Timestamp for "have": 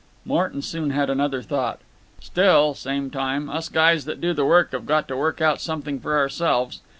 4.71-4.87